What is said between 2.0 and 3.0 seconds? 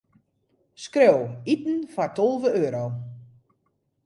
tolve euro.